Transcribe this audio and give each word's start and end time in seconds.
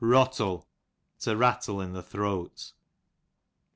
Rotlle, 0.03 0.65
to 1.19 1.37
rattle 1.37 1.79
in 1.79 1.93
the 1.93 2.01
throat. 2.01 2.71